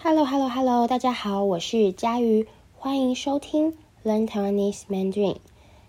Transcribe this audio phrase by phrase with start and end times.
[0.00, 5.38] Hello，Hello，Hello，大家好，我是佳瑜，欢迎收听 Learn Taiwanese Mandarin。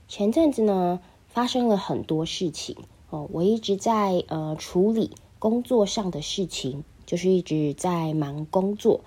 [0.07, 2.75] 前阵子呢，发生了很多事情
[3.11, 9.01] 哦，我一直在呃处理工作上的事情，就是一直在忙工作。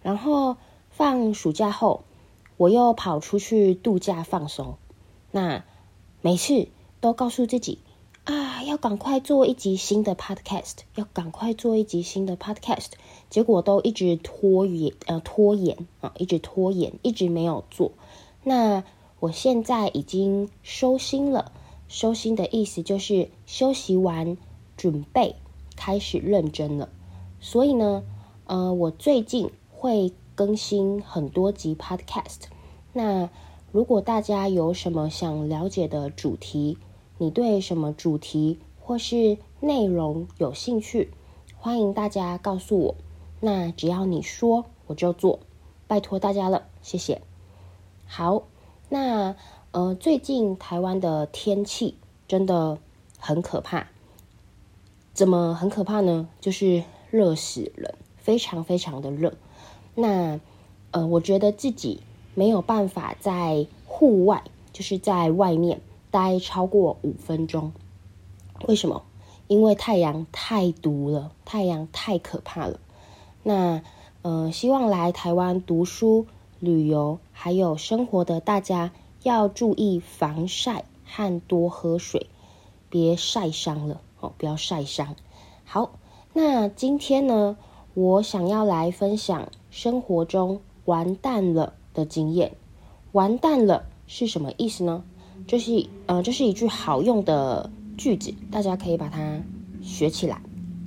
[0.00, 0.56] 然后
[0.88, 2.04] 放暑假后，
[2.56, 4.78] 我又跑出去度假放松。
[5.32, 5.66] 那
[6.22, 6.68] 每次
[7.02, 7.80] 都告诉自己。
[8.66, 12.88] 要赶快做一集新的 podcast，要赶快做一集新的 podcast，
[13.30, 17.92] 结果都一直拖延，呃，拖延啊，一直拖延，一直没有做。
[18.42, 18.82] 那
[19.20, 21.52] 我现在已经收心了，
[21.86, 24.36] 收心的意思就是休息完，
[24.76, 25.36] 准备
[25.76, 26.88] 开始认真了。
[27.40, 28.02] 所以呢，
[28.46, 32.48] 呃，我最近会更新很多集 podcast。
[32.92, 33.30] 那
[33.70, 36.78] 如果大家有什么想了解的主题，
[37.18, 41.10] 你对什么主题或是内容有兴趣？
[41.56, 42.94] 欢迎大家告诉我。
[43.40, 45.40] 那只要你说，我就做。
[45.88, 47.20] 拜托大家了，谢谢。
[48.06, 48.44] 好，
[48.88, 49.34] 那
[49.72, 51.96] 呃，最近台湾的天气
[52.28, 52.78] 真的
[53.18, 53.88] 很可怕。
[55.12, 56.28] 怎么很可怕呢？
[56.40, 59.34] 就是热死人，非常非常的热。
[59.96, 60.38] 那
[60.92, 62.02] 呃，我觉得自己
[62.36, 65.80] 没有办法在户外，就是在外面。
[66.08, 67.72] 待超过五分钟，
[68.66, 69.02] 为什么？
[69.48, 72.80] 因为太阳太毒了，太阳太可怕了。
[73.42, 73.82] 那
[74.22, 76.26] 呃，希望来台湾读书、
[76.58, 78.90] 旅游还有生活的大家
[79.22, 82.26] 要注意防晒和多喝水，
[82.88, 85.14] 别晒伤了哦，不要晒伤。
[85.64, 85.92] 好，
[86.32, 87.56] 那今天呢，
[87.94, 92.56] 我想要来分享生活中完蛋了的经验。
[93.12, 95.04] 完蛋了是什么意思呢？
[95.46, 99.42] 就是呃，这是一句好用的句子，大家可以把它
[99.82, 100.40] 学起来。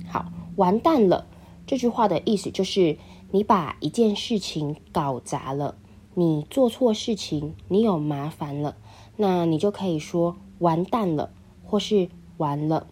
[0.08, 1.26] 好，完蛋了，
[1.66, 2.98] 这句话的意思就是
[3.30, 5.76] 你把一件事情搞砸了，
[6.14, 8.76] 你做错事情，你有麻烦了，
[9.16, 11.30] 那你就可以说完蛋了，
[11.64, 12.86] 或是完了。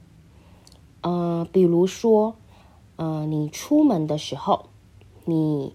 [1.00, 2.36] 呃，比如说，
[2.96, 4.66] 呃，你出门的时候，
[5.24, 5.74] 你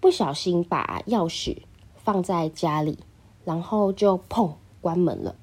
[0.00, 1.58] 不小心把钥匙
[1.96, 2.98] 放在家里，
[3.44, 4.52] 然后就砰。
[4.82, 5.34] 关门了，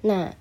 [0.00, 0.34] 那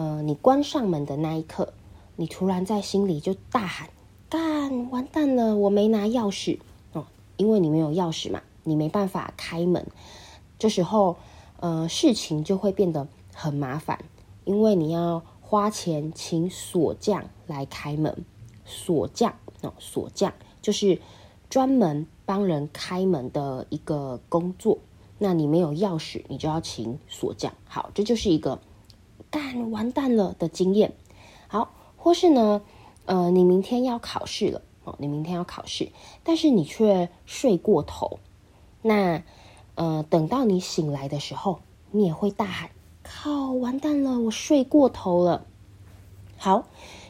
[0.00, 1.74] 呃，你关上门的那一刻，
[2.16, 3.90] 你突然在心里就大喊
[4.30, 6.58] ：“干，完蛋了，我没拿钥匙
[6.94, 7.04] 哦！”
[7.36, 9.86] 因为你没有钥匙嘛，你没办法开门。
[10.58, 11.18] 这时候，
[11.58, 14.02] 呃，事情就会变得很麻烦，
[14.46, 18.24] 因为你要花钱请锁匠来开门。
[18.64, 20.32] 锁匠哦，锁匠
[20.62, 20.98] 就是
[21.50, 24.78] 专门帮人开门的一个工作。
[25.18, 27.52] 那你没有钥匙，你就要请锁匠。
[27.66, 28.58] 好，这就是一个
[29.30, 30.92] 干完蛋了的经验。
[31.48, 32.62] 好，或是呢，
[33.06, 35.90] 呃，你明天要考试了哦，你明天要考试，
[36.24, 38.18] 但是你却睡过头。
[38.82, 39.22] 那
[39.74, 41.60] 呃，等到你醒来的时候，
[41.90, 42.70] 你也会大喊
[43.02, 45.46] ：“靠，完蛋了，我睡过头了。”
[46.36, 46.64] 好，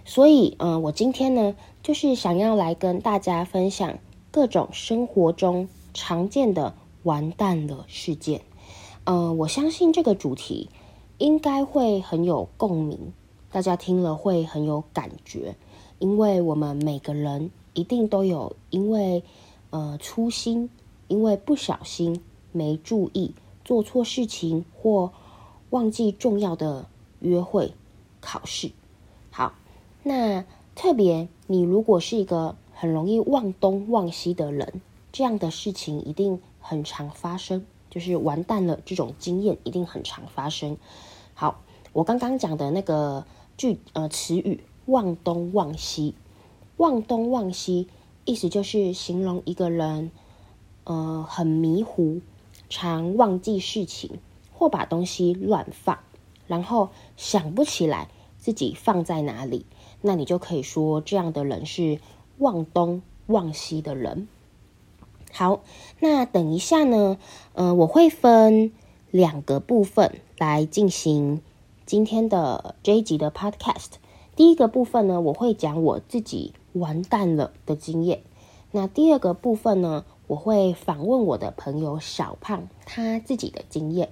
[0.05, 3.99] 所以呃，我今天呢，就是想要来跟大家分享
[4.31, 6.75] 各种生活中常见的。
[7.03, 8.43] 完蛋了事件，
[9.05, 10.69] 呃，我相信这个主题
[11.21, 13.13] 应该会很有共鸣，
[13.53, 15.55] 大家听了会很有感觉，
[15.99, 19.23] 因为我们每个人一定都有因为
[19.69, 20.71] 呃粗心，
[21.09, 22.23] 因为不小心
[22.53, 25.13] 没注意做错事情或
[25.69, 26.87] 忘记重要的
[27.21, 27.75] 约会
[28.23, 28.73] 考试。
[29.31, 29.53] 好，
[30.03, 30.45] 那
[30.75, 34.81] 特别你如果是一个很容易忘东忘西的人，
[35.13, 36.41] 这样的事情一定。
[36.63, 38.79] 很常发生，就是完蛋了。
[38.85, 40.77] 这种经验一定很常发生。
[41.41, 41.63] 好，
[41.95, 43.25] 我刚刚讲的那个
[43.57, 46.15] 句呃词语“忘东忘西”，
[46.77, 47.89] 忘东忘西，
[48.27, 50.11] 意思就是形容一个人
[50.85, 52.21] 呃很迷糊，
[52.69, 54.19] 常忘记事情，
[54.53, 56.01] 或把东西乱放，
[56.47, 59.65] 然后想不起来自己放在哪里。
[60.03, 62.01] 那你就可以说这样的人是
[62.37, 64.29] 忘东忘西的人。
[65.33, 65.63] 好，
[66.01, 67.17] 那等一下呢，
[67.55, 68.73] 呃，我会分
[69.11, 71.41] 两个部分来进行
[71.85, 73.93] 今天的这一集的 podcast。
[74.37, 78.23] 第一个部分呢，我会讲我自己完蛋了的经验。
[78.71, 84.11] 那第二个部分呢，我会访问我的朋友小胖他自己的经验。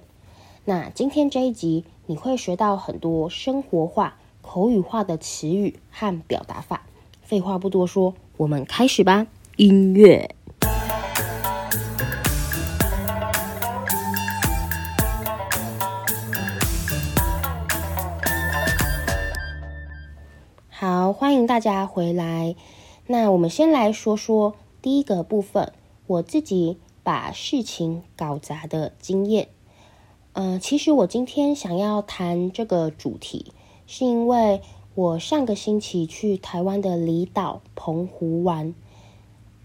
[0.65, 6.85] 那今天这一集你会学到很多生活化、口语化的词语和表达法。
[7.21, 9.27] 废话不多说，我们开始吧。
[9.55, 10.35] 音乐。
[21.59, 22.55] 大家回来。
[23.05, 25.73] 那我们先来说说第一个部分，
[26.07, 29.49] 我自己把事情搞砸的经验。
[30.31, 33.51] 嗯、其实我今天想要谈这个主题，
[33.87, 34.61] 是因为
[34.95, 38.73] 我上个星期去台湾的离岛澎湖玩。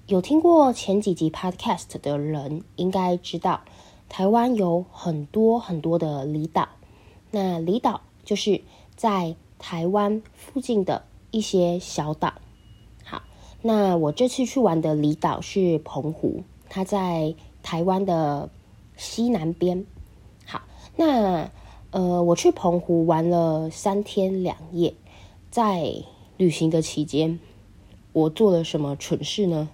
[0.09, 3.61] 有听过前几集 Podcast 的人应该知道，
[4.09, 6.71] 台湾有很多很多的离岛。
[7.31, 8.63] 那离岛就是
[8.97, 12.35] 在台湾附近的一些小岛。
[13.05, 13.23] 好，
[13.61, 18.49] 那我这次去玩的离岛是澎湖，它在台湾的
[18.97, 19.85] 西南边。
[20.47, 20.63] 好，
[20.97, 21.51] 那
[21.91, 24.95] 呃，我去澎湖玩了三天两夜，
[25.51, 26.05] 在
[26.37, 27.41] 旅行的期间，
[28.13, 29.69] 我做了什么蠢事呢？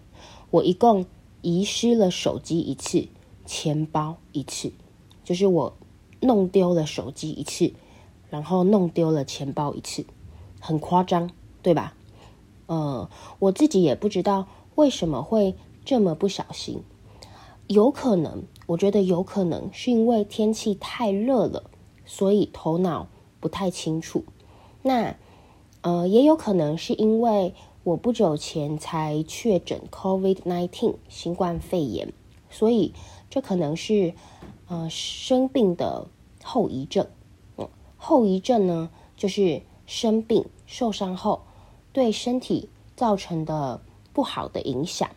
[0.50, 1.04] 我一共
[1.42, 3.08] 遗失了手机一次，
[3.44, 4.72] 钱包一次，
[5.22, 5.76] 就是我。
[6.22, 7.72] 弄丢了手机一次，
[8.28, 10.04] 然后弄丢了钱包一次，
[10.60, 11.30] 很夸张，
[11.62, 11.94] 对吧？
[12.66, 13.08] 呃，
[13.38, 15.54] 我自己也不知道为什么会
[15.84, 16.82] 这么不小心。
[17.66, 21.70] 有可能，我觉得有可能是因为天气太热了，
[22.04, 23.08] 所以头脑
[23.40, 24.24] 不太清楚。
[24.82, 25.16] 那
[25.82, 27.54] 呃，也有可能是因为
[27.84, 32.12] 我不久前才确诊 COVID-19 新冠肺炎，
[32.50, 32.92] 所以
[33.28, 34.14] 这可能是。
[34.72, 36.06] 呃，生病的
[36.44, 37.08] 后遗症，
[37.96, 41.42] 后遗症呢，就是生病受伤后
[41.92, 43.80] 对身体造成的
[44.12, 45.08] 不好的影响。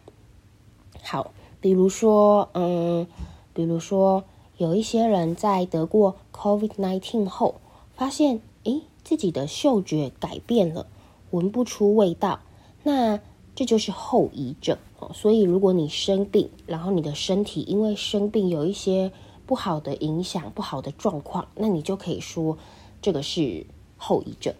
[1.01, 3.07] 好，比如说，嗯，
[3.53, 4.23] 比如说，
[4.57, 7.55] 有一些人在得过 COVID-19 后，
[7.95, 10.87] 发现，诶，自己的嗅觉改变了，
[11.31, 12.39] 闻不出味道，
[12.83, 13.19] 那
[13.55, 15.11] 这就是后遗症哦。
[15.13, 19.11] 所以，如果你生病，然后你的身体因为生病有一些
[19.45, 22.57] 不好的影响，不好的状况，那你就可以说
[23.01, 23.65] 这个是
[23.97, 24.53] 后遗症。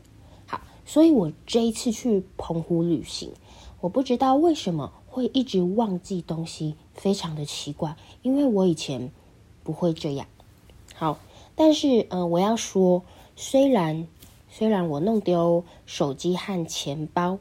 [0.85, 3.31] 所以我这一次去澎湖旅行，
[3.81, 9.11] 我不知道为什么会一直忘记东西，非常的奇怪，因为我以前
[9.63, 10.27] 不会这样。
[10.95, 11.17] 好，
[11.55, 13.03] 但是、呃，我要说，
[13.35, 14.07] 虽然
[14.49, 17.39] 虽然我弄丢手机和钱包，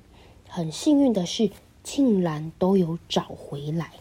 [0.48, 1.50] 很幸运的是，
[1.82, 3.92] 竟然都有找回来。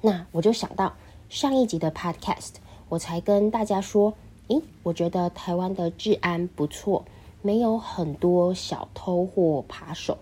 [0.00, 0.94] 那我就想到。
[1.28, 2.56] 上一集的 Podcast，
[2.90, 4.12] 我才跟大家说，
[4.48, 7.06] 诶，我觉得台湾的治安不错，
[7.42, 10.16] 没有很多小偷或扒手，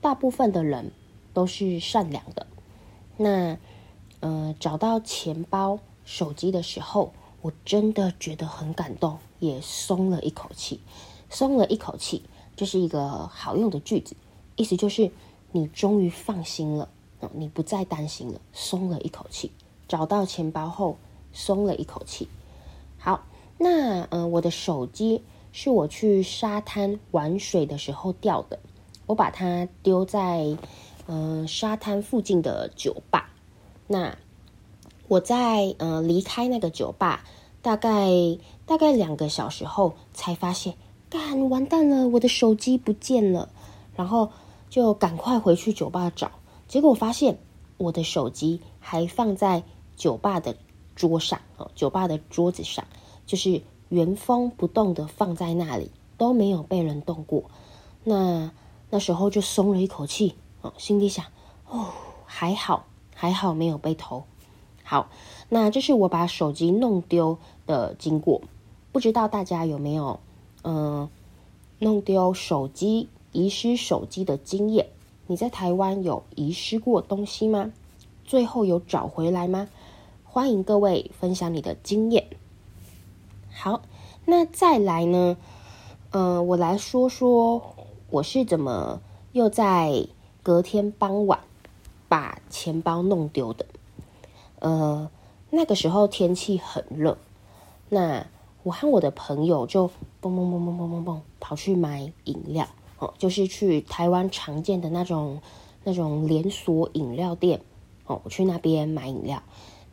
[0.00, 0.92] 大部分的人
[1.34, 2.46] 都是善良的。
[3.16, 3.58] 那，
[4.20, 7.12] 呃，找到钱包、手机的时候，
[7.42, 10.80] 我真的觉得很感动，也松了一口气。
[11.28, 12.22] 松了一口气，
[12.56, 14.16] 这是一个好用的句子，
[14.56, 15.10] 意思就是
[15.52, 16.88] 你终于放心了，
[17.34, 19.52] 你不再担心了，松了一口气。
[19.86, 20.96] 找到钱包后，
[21.32, 22.28] 松了一口气。
[22.98, 23.24] 好，
[23.58, 28.58] 那、呃，我的手机是我去沙滩玩水的时候掉的，
[29.06, 30.56] 我把它丢在
[31.06, 33.30] 嗯、沙滩附近的酒吧。
[33.86, 34.16] 那
[35.08, 37.24] 我在嗯、呃、离开那个酒吧，
[37.62, 38.10] 大概
[38.66, 40.74] 大概两个小时后，才发现，
[41.08, 43.48] 干完蛋了，我的手机不见了。
[43.96, 44.30] 然后
[44.68, 46.30] 就赶快回去酒吧找，
[46.68, 47.38] 结果我发现
[47.76, 49.62] 我的手机还放在。
[49.96, 50.56] 酒吧的
[50.96, 52.86] 桌上哦，酒吧的桌子上
[53.26, 53.60] 就是
[53.90, 57.44] 原封不动的放在那里，都没有被人动过。
[58.04, 58.50] 那
[58.88, 61.26] 那时候就松了一口气哦，心里想
[61.68, 61.88] 哦，
[62.24, 64.24] 还好还好没有被偷。
[64.82, 65.10] 好，
[65.48, 67.36] 那这是我把手机弄丢
[67.66, 68.40] 的经过，
[68.90, 70.18] 不知道大家有没有
[70.62, 71.08] 嗯、
[71.78, 74.86] 弄丢手机、遗失手机的经验？
[75.26, 77.72] 你在台湾有遗失过东西吗？
[78.24, 79.68] 最后有找回来吗？
[80.24, 82.26] 欢迎各位分享你的经验。
[83.52, 83.82] 好，
[84.30, 85.36] 那再来呢？
[86.12, 87.74] 嗯、呃，我来说说
[88.10, 89.00] 我是怎么
[89.32, 90.06] 又在
[90.40, 91.40] 隔天傍晚
[92.08, 93.66] 把钱包弄丢的。
[94.60, 95.10] 呃，
[95.50, 97.18] 那个时候天气很热，
[97.88, 98.24] 那
[98.62, 99.88] 我和我的朋友就
[100.20, 102.68] 蹦蹦蹦蹦蹦蹦蹦跑去买饮料，
[103.00, 105.42] 哦，就是去台湾常见的那种
[105.82, 107.62] 那种连锁饮料店，
[108.06, 109.42] 哦，我去那边买饮料。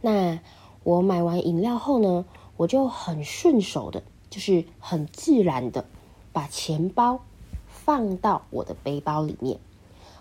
[0.02, 0.40] 那
[0.84, 2.24] 我买完饮料后呢，
[2.56, 5.86] 我就很顺手的，就是很自然的
[6.34, 7.20] 把钱包
[7.68, 9.60] 放到我的背包里面。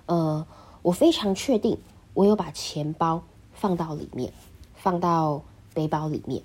[0.07, 0.47] 呃，
[0.83, 1.79] 我非常确定
[2.15, 3.23] 我有把钱包
[3.53, 4.33] 放到里面，
[4.75, 5.43] 放到
[5.75, 6.43] 背包里面。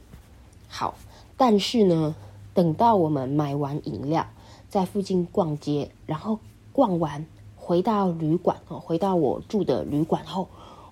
[0.67, 0.95] 好，
[1.37, 2.15] 但是呢，
[2.53, 4.25] 等到我们买完饮料，
[4.69, 6.39] 在附近逛街，然后
[6.71, 7.25] 逛完
[7.55, 10.47] 回到旅馆哦，回到我住的旅馆后，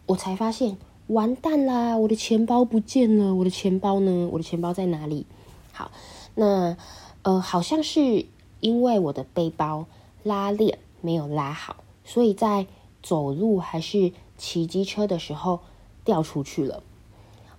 [0.05, 0.77] 我才发现。
[1.09, 1.97] 完蛋啦！
[1.97, 4.29] 我的钱包不见了，我的钱包呢？
[4.31, 5.25] 我的钱包在哪里？
[5.73, 5.89] 好，
[6.35, 6.77] 那
[7.21, 8.25] 呃，好像是
[8.59, 9.85] 因为我的背包
[10.23, 12.67] 拉链没有拉好，所以在
[13.01, 15.59] 走路还是骑机车的时候
[16.03, 16.83] 掉出去了。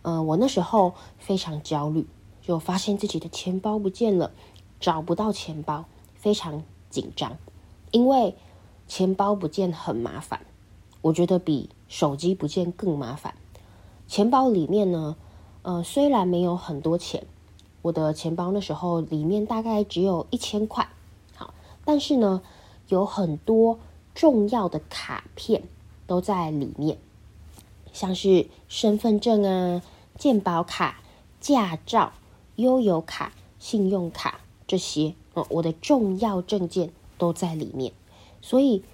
[0.02, 2.06] 呃，我那时候非常焦虑，
[2.40, 4.32] 就发现自己的钱包不见了，
[4.80, 5.84] 找不到钱包，
[6.14, 7.36] 非常紧张，
[7.90, 8.34] 因为
[8.88, 10.46] 钱包不见很麻烦，
[11.02, 13.34] 我觉得比手机不见更麻烦。
[14.06, 15.16] 钱包里面呢，
[15.62, 17.26] 呃，虽然没有很多钱，
[17.82, 20.88] 我的钱包那时候里面大概只有一千块，
[21.34, 22.42] 好，但是呢，
[22.88, 23.78] 有很多
[24.14, 25.62] 重要的卡片
[26.06, 26.98] 都在里面。
[27.92, 29.82] 像是身份证啊、
[30.16, 31.00] 健保卡、
[31.40, 32.12] 驾照、
[32.56, 37.92] 悠游卡、信用卡这些哦，我的重要证件都在里面。
[38.40, 38.84] 所以，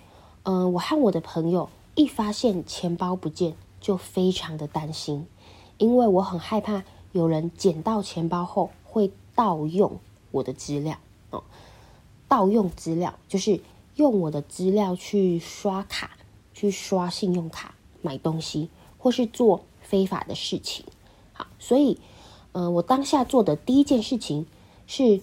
[0.45, 5.27] 嗯、我和我的朋友一发现钱包不见，就非常的担心，
[5.77, 6.85] 因为我很害怕
[7.17, 9.99] 有人捡到钱包后会盗用
[10.31, 10.99] 我的资料
[11.31, 11.43] 哦。
[12.29, 13.61] 盗用资料就是
[13.95, 16.11] 用我的资料去刷卡、
[16.55, 18.69] 去刷信用卡买东西。
[18.99, 20.85] 或是做非法的事情，
[21.33, 21.97] 好，所以，
[22.51, 24.47] 呃，我当下做的第一件事情
[24.89, 25.21] 是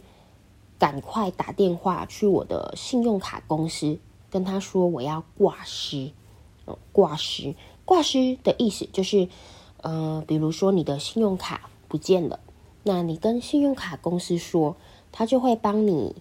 [0.79, 6.11] 赶快打电话去我的信用卡公司，跟他说我要挂失，
[6.63, 9.27] 哦，挂失，挂失的意思就是，
[9.81, 12.39] 呃，比如说你的信用卡不见了，
[12.81, 14.75] 那你跟信用卡公司说，
[15.11, 16.15] 他就会帮你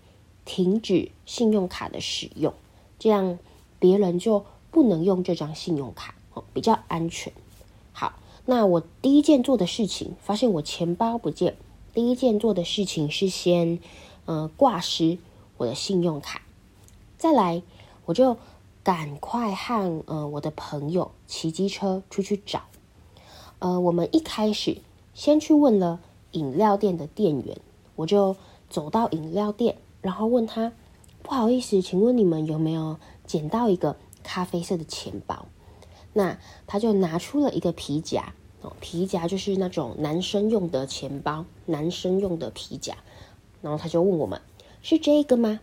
[0.44, 2.52] 停止信用卡的使用，
[2.98, 3.38] 这样
[3.78, 7.32] 别人就不能用这张信用卡，哦，比较安全。
[7.94, 8.12] 好，
[8.44, 11.56] 那我第一件做的事情，发现我钱包不见。
[11.94, 13.78] 第一件做的事情是先，
[14.26, 15.16] 呃，挂失
[15.56, 16.42] 我的信用卡。
[17.16, 17.62] 再来，
[18.04, 18.36] 我就
[18.82, 22.64] 赶快和呃我的朋友骑机车出去找。
[23.60, 24.76] 呃，我们一开始
[25.14, 26.00] 先去问了
[26.32, 27.60] 饮料店的店员，
[27.96, 28.36] 我就
[28.70, 30.72] 走到饮料店，然后问他
[31.22, 35.46] ：“不好意思，请问你们有没有捡到一个咖啡色的钱包？”
[36.14, 42.96] 那他就拿出了一个皮夹哦，皮夹就是那种男生用的钱包，男生用的皮夹。
[43.60, 44.40] 然后他就问我们
[44.82, 45.60] ：“是这个吗？”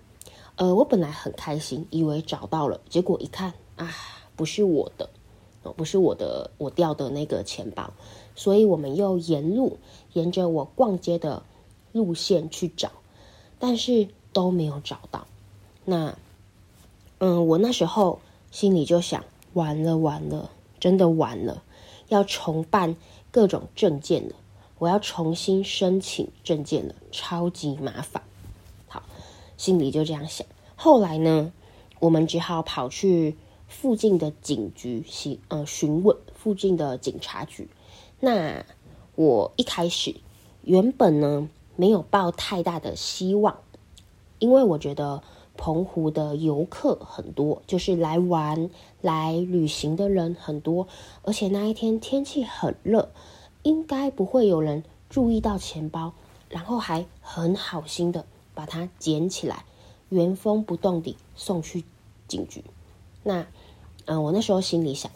[0.57, 3.89] 呃，我本来很开心，以为找到了，结果一看啊，
[4.35, 5.09] 不是我的
[5.73, 7.93] 不是我的，我掉的那个钱包。
[8.35, 9.77] 所以我们又沿路
[10.13, 11.43] 沿着我逛街的
[11.91, 12.91] 路线去找，
[13.59, 15.27] 但是都没有找到。
[15.85, 16.17] 那
[17.17, 18.19] 嗯，我那时候
[18.51, 19.23] 心里就想。
[19.53, 21.63] 完了完了，真的完了，
[22.09, 22.95] 要重办
[23.31, 24.35] 各种证件了，
[24.77, 28.21] 我要重新申请证件了，超级麻烦。
[28.87, 29.01] 好，
[29.57, 30.45] 心里就这样想。
[30.75, 31.51] 后来呢，
[31.99, 33.37] 我们只好跑去
[33.69, 37.69] 附近的警局询呃询问附近的警察局。
[38.19, 38.65] 那
[39.15, 40.15] 我一开始
[40.63, 41.47] 原本呢
[41.77, 43.59] 没有抱太大的希望，
[44.39, 45.23] 因为我觉得。
[45.61, 48.69] 澎湖的游客很多，就是来玩、
[49.01, 50.87] 来旅行的人很多，
[51.23, 53.11] 而且那一天天气很热，
[53.63, 56.13] 应该不会有人注意到钱包，
[56.47, 59.65] 然后还很好心的把它捡起来，
[60.07, 61.83] 原封不动地送去
[62.25, 62.63] 警局。
[63.23, 63.45] 那，
[64.11, 65.11] 嗯，我那时候心里想，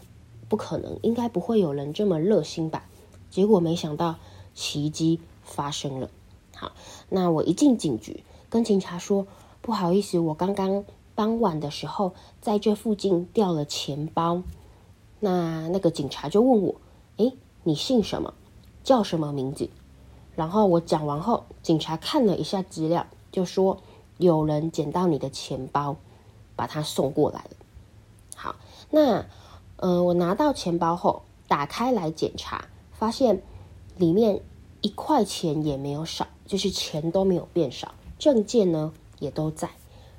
[0.48, 2.86] 不可能，应该不会有人这么热心吧？
[3.32, 4.18] 结果没想到
[4.54, 6.12] 奇迹发生了。
[6.56, 6.74] 好，
[7.10, 9.26] 那我一进警局，跟警察说。
[9.62, 10.84] 不好意思，我刚刚
[11.16, 14.44] 傍晚的时候在这附近掉了钱包。
[15.22, 16.76] 那那个警察就问我
[17.16, 17.34] ：“诶，
[17.64, 18.34] 你姓什么？
[18.84, 19.70] 叫什么名字？”
[20.36, 23.78] 然后我讲完后，警察看了一下资料，就说
[24.20, 25.96] ：“有人捡到你的钱包，
[26.58, 27.52] 把它送过来了。”
[28.96, 29.26] 那
[29.78, 33.42] 呃，我拿到钱包后，打开来检查，发现
[33.98, 34.40] 里面
[34.82, 39.72] 一块钱也没有少，就是钱都没有变少，证件呢，也都在，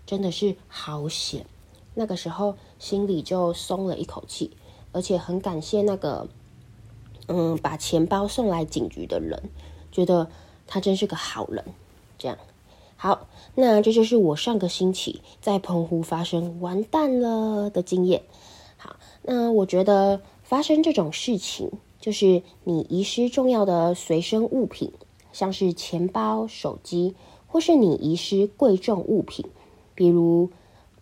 [0.05, 1.47] 真的是好险！
[1.95, 4.57] 那个时候心里就松了一口气，
[4.91, 6.27] 而且很感谢那个，
[7.29, 9.41] 嗯，把钱包送来警局的人，
[9.93, 10.29] 觉得
[10.67, 11.65] 他真是个好人。
[12.19, 12.37] 这样，
[12.97, 18.25] 好，那这就是我上个星期在澎湖发生完蛋了的经验。
[19.25, 24.93] 那我觉得发生这种事情，就是你遗失重要的随身物品，
[25.33, 27.15] 像是钱包、手机。
[27.47, 29.47] 或是你遗失贵重物品，
[29.95, 30.51] 比如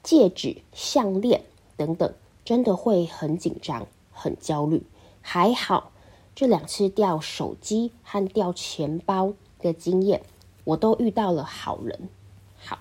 [0.02, 1.44] 戒指、项链
[1.78, 2.12] 等等，
[2.44, 4.82] 真的会很紧张、很焦虑。
[5.22, 5.92] 还好
[6.34, 10.20] 这两次掉手机和掉钱包的经验，
[10.64, 12.10] 我都遇到了好人。
[12.58, 12.80] 好，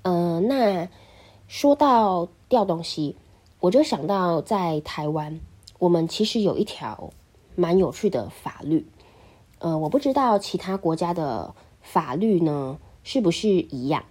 [0.00, 0.88] 呃，那
[1.46, 3.16] 说到掉东西，
[3.62, 5.38] 我就想到在台湾，
[5.78, 7.12] 我们其实有一条
[7.54, 8.84] 蛮有趣的法律。
[9.60, 14.04] 呃，我不知道其他国家的法律呢，是不是一样？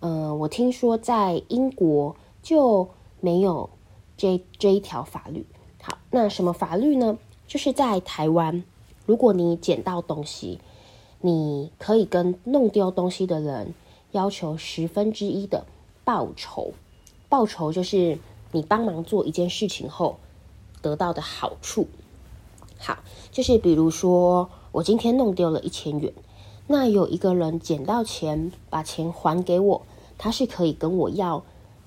[0.00, 2.88] 呃，我听说在英国就
[3.20, 3.70] 没有
[4.16, 5.46] 这这一条法律。
[5.80, 7.16] 好，那什么法律呢？
[7.46, 8.64] 就是在台湾，
[9.06, 10.58] 如果你捡到东西，
[11.20, 13.72] 你可以跟弄丢东西的人
[14.10, 15.64] 要求十分之一的
[16.02, 16.72] 报酬。
[17.28, 18.18] 报酬就是
[18.54, 20.16] 你帮忙做一件事情后
[20.80, 21.88] 得到的好处。
[22.78, 22.98] 好，
[23.30, 26.12] 就是比如说我今天弄丢了一千元，
[26.66, 29.82] 那有一个人捡到钱，把钱还给我，
[30.16, 31.44] 他是可以跟我要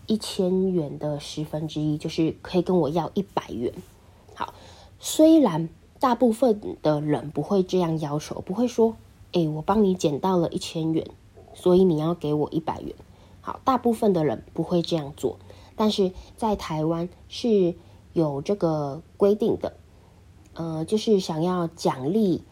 [0.07, 3.73] 一千元的十分之一，就是可以跟我要一百元。
[4.35, 4.53] 好，
[4.99, 5.69] 虽然
[5.99, 8.95] 大部分的人不会这样要求，不会说，
[9.31, 11.07] 诶，我帮你捡到了一千元，
[11.53, 12.93] 所以你要给我一百元。
[13.41, 15.37] 好，大部分的人不会这样做，
[15.77, 17.73] 但是在台湾是
[18.11, 19.71] 有这个规定的，
[20.55, 22.43] 呃，就是想要奖励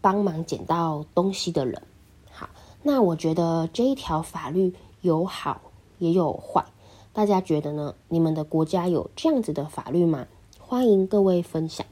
[0.00, 1.82] 帮忙捡到东西的人。
[2.30, 2.48] 好，
[2.82, 5.60] 那我觉得这一条法律有好
[5.98, 6.64] 也有坏。
[7.12, 7.94] 大家觉得呢？
[8.08, 10.26] 你们的国家有这样子的法律吗？
[10.58, 11.86] 欢迎各位分享。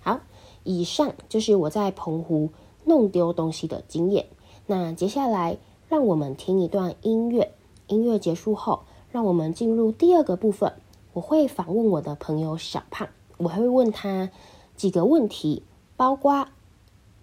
[0.00, 0.20] 好，
[0.64, 2.50] 以上就是我在澎湖
[2.84, 4.26] 弄丢东西的经验。
[4.66, 5.58] 那接下来，
[5.88, 7.52] 让我们听一段音乐。
[7.88, 10.72] 音乐结束后，让我们进入第二个部分。
[11.12, 14.30] 我会访问我的朋友小胖，我还会问他
[14.76, 15.62] 几个问题，
[15.96, 16.48] 包括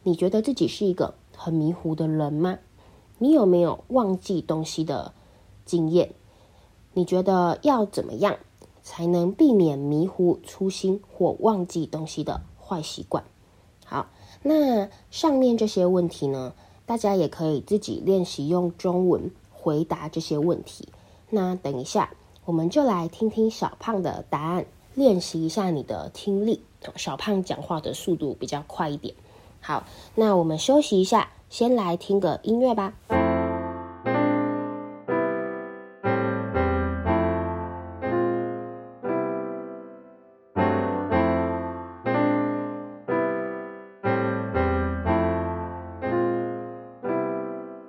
[0.03, 2.59] 你觉得自己是一个很迷糊的人吗？
[3.17, 5.13] 你有没有忘记东西的
[5.65, 6.13] 经验？
[6.93, 8.37] 你觉得要怎么样
[8.83, 13.23] 才能避免迷糊、粗心或忘记东西的坏习惯？
[13.85, 14.07] 好，
[14.43, 16.53] 那上面这些问题呢，
[16.85, 20.89] 大家也可以自己练习用中文回答这些问题。
[21.29, 22.09] 那等一下，
[22.45, 26.61] 我们就来听听小胖的答案，练习一下你的听力。
[26.95, 29.15] 小胖讲话的速度比较快一点。
[29.59, 32.93] 好，那我们休息一下，先来听个音乐吧。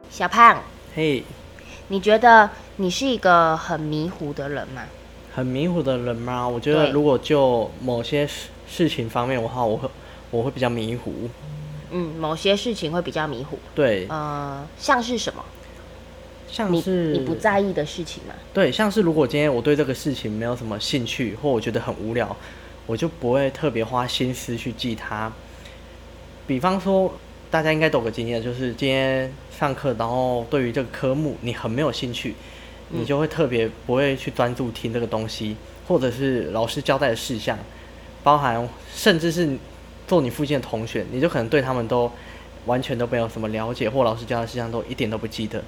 [0.09, 0.63] 小胖，
[0.95, 1.23] 嘿，
[1.89, 4.83] 你觉得你是一个很迷糊的人吗？
[5.35, 6.47] 很迷糊的人吗？
[6.47, 9.89] 我觉得如果就某些事事情方面的话，我会
[10.31, 11.31] 我会比较迷糊。
[11.91, 13.59] 嗯，某些事情会比较迷糊。
[13.75, 15.43] 对，呃，像是什么？
[16.51, 18.35] 像是你，你不在意的事情吗？
[18.53, 22.37] 对，像是如果今天我对这个事情没有什么兴趣，或我觉得很无聊，
[22.87, 25.33] 我就不会特别花心思去记它。
[26.47, 27.15] 比方说。
[27.49, 32.35] 大家应该都有个经验，就是今天上课，然后对于这个科目你很没有兴趣，
[32.90, 35.57] 你就会特别不会去专注听这个东西，
[35.88, 37.59] 或者是老师交代的事项，
[38.22, 39.57] 包含甚至是
[40.07, 42.11] 坐你附近的同学，你就可能对他们都
[42.66, 45.62] 完全都没有什么了解，或老师教的事项都一点都不记得。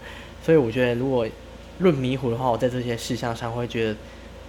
[0.44, 1.26] 所以我觉得，如果
[1.78, 3.96] 论迷糊的话，我在这些事项上会觉得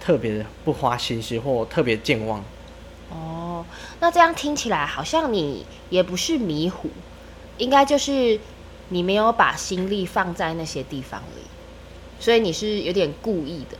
[0.00, 2.42] 特别不花心思，或特别健忘。
[3.10, 3.64] 哦，
[3.98, 6.88] 那这样听起来好像你也不是迷糊。
[7.58, 8.40] 应该就是
[8.88, 11.42] 你没有把心力放在那些地方里，
[12.20, 13.76] 所以你是有点故意的，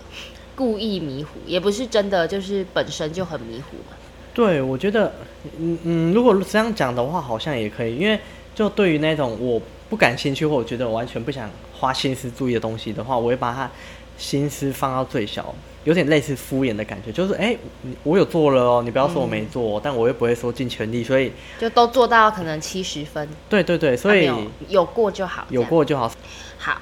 [0.57, 3.97] 故意迷糊，也不是真的就是本身就很迷糊嘛。
[4.35, 5.13] 对，我觉得，
[5.59, 8.19] 嗯嗯，如果这样讲的话，好像也可以，因为
[8.55, 11.49] 就对于那种我不感兴趣或我觉得我完全不想
[11.79, 13.71] 花心思注意的东西的话，我会把它
[14.17, 15.55] 心思放到最小。
[15.85, 17.57] 有点类似敷衍的感觉，就是哎，
[18.03, 23.27] 我有做了哦，你不要说我没做，嗯、但我又不会说尽全力，所以就都做到可能七十分。
[23.49, 24.31] 对对对，所以、
[24.69, 26.13] 有过就好，有过就好。
[26.59, 26.79] 好，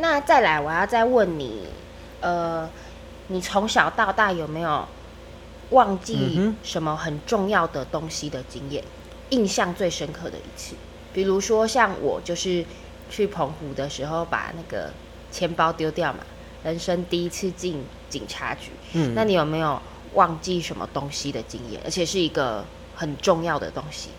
[0.00, 1.64] 那再来，我要再问你，
[2.20, 2.68] 呃，
[3.28, 4.86] 你从小到大有没有
[5.70, 8.82] 忘记什么很重要的东西的经验？
[8.82, 10.74] 嗯、印象最深刻的一次，
[11.12, 12.64] 比如说像我就是
[13.10, 14.90] 去澎湖的时候，把那个
[15.30, 16.20] 钱包丢掉嘛。
[16.64, 19.80] 人生第一次进警察局，嗯，那你有没有
[20.14, 21.80] 忘记什么东西的经验？
[21.84, 22.64] 而且是一个
[22.96, 24.10] 很重要的东西，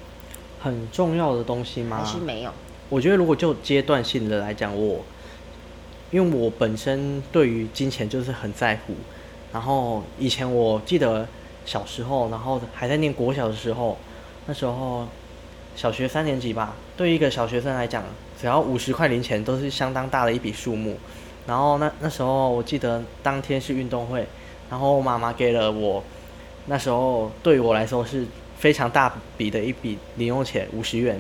[0.62, 2.02] 很重要的东西吗？
[2.02, 2.52] 还是没有？
[2.88, 5.04] 我觉得如果就阶段性的来讲，我
[6.12, 8.94] 因为我本身对于金钱就是很在乎，
[9.54, 11.28] 然后以前我记得
[11.66, 13.98] 小时候，然后还在念国小的时候，
[14.48, 15.08] 那时候
[15.76, 18.04] 小学三年级吧，对于一个小学生来讲，
[18.40, 20.98] 只要五十块零钱都是相当大的一笔数目。
[21.48, 24.26] 然后那那时候我记得当天是运动会，
[24.70, 26.04] 然后妈妈给了我，
[26.68, 28.26] 那时候对于我来说是
[28.58, 31.20] 非常大笔的一笔零用钱，五十元，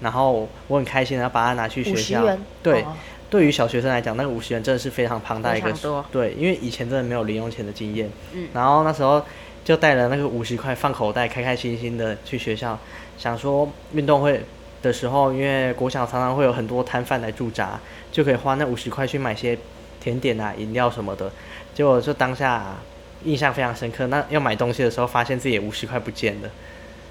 [0.00, 2.26] 然后我很开心的把它拿去学校。
[2.62, 2.84] 对，
[3.30, 5.72] 对于小学生来讲，那个五十元真的是非常庞大一个。
[6.10, 8.10] 对，因为以前真的没有零用钱的经验。
[8.32, 8.48] 嗯。
[8.52, 9.24] 然后那时候
[9.64, 12.76] 就带了那个五十块放口袋，开开心心的去学校，
[13.16, 14.44] 想说运动会
[14.82, 17.78] 的时候，因为国小常常会有很多摊贩来驻扎，
[18.10, 19.56] 就可以花那五十块去买些
[20.00, 21.30] 甜点啊、饮料什么的。
[21.72, 22.74] 结果就当下
[23.22, 24.08] 印象非常深刻。
[24.08, 26.50] 那要买东西的时候，发现自己五十块不见了。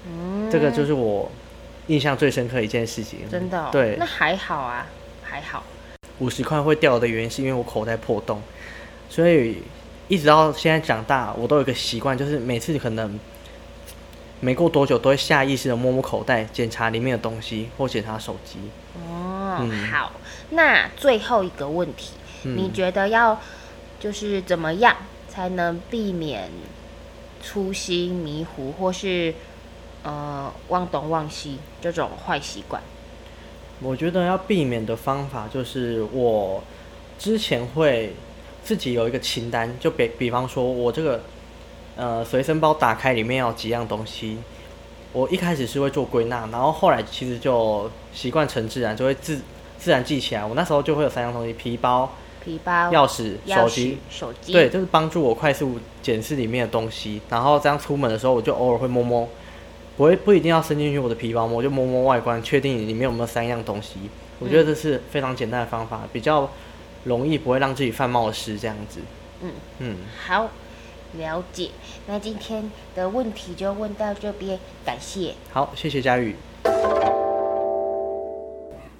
[0.06, 1.30] 嗯，这个就是我
[1.86, 3.20] 印象最深刻的一件事情。
[3.30, 3.68] 真的、哦？
[3.72, 4.86] 对，那还好啊，
[5.22, 5.64] 还好。
[6.20, 8.40] 五十块会掉的原因是因为我口袋破洞，
[9.08, 9.58] 所以
[10.08, 13.18] 一直到现在长大，我都有一个习惯，就是每次可能
[14.40, 18.58] 没过多久，都会下意识的摸摸口袋，检查里面的东西或检查手机。
[18.94, 20.12] 哦、嗯，好，
[20.50, 22.12] 那最后一个问题，
[22.44, 23.40] 嗯、你觉得要
[23.98, 24.96] 就是怎么样
[25.28, 26.50] 才能避免
[27.42, 29.34] 粗心迷糊，或是
[30.02, 32.82] 呃忘东忘西这种坏习惯？
[33.82, 36.62] 我觉得要避免的方法就是，我
[37.18, 38.12] 之前会
[38.62, 41.22] 自己有一个清单，就比比方说，我这个
[41.96, 44.36] 呃随身包打开里面有几样东西，
[45.12, 49.40] 我一开始是会做归纳，然后后来其实就习惯成自然，就会自
[49.78, 50.44] 自然记起来。
[50.44, 52.12] 我那时候就会有三样东西：皮包、
[52.44, 54.52] 皮包、钥匙、手机、手机。
[54.52, 59.26] 对，就是帮助我快速检视里面的东西，然后这样出门的时候，我就偶尔会摸摸。
[60.00, 63.98] 不会不一定要伸进去我的皮包摸，我就摸摸外观，确定里面有没有三样东西。
[64.38, 66.48] 我觉得这是非常简单的方法，比较
[67.04, 69.00] 容易不会让自己犯冒失这样子。
[69.42, 70.48] 嗯嗯，好，
[71.18, 71.68] 了解。
[72.06, 75.34] 那今天的问题就问到这边，感谢。
[75.52, 76.34] 好，谢谢佳宇。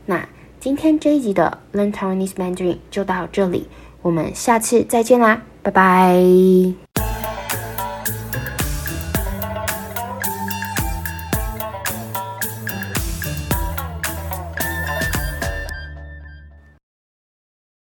[0.04, 0.28] 那
[0.60, 3.66] 今天这一集的 Learn Taiwanese Mandarin 就到这里，
[4.02, 6.89] 我们下次再见啦，拜拜。